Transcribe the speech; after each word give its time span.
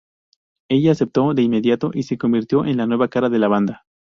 Ella 0.67 0.93
aceptó 0.93 1.35
de 1.35 1.43
inmediato 1.43 1.91
y 1.93 2.01
se 2.01 2.17
convirtió 2.17 2.65
en 2.65 2.77
la 2.77 2.87
nueva 2.87 3.07
cara 3.07 3.29
de 3.29 3.37
la 3.37 3.47
banda. 3.49 3.85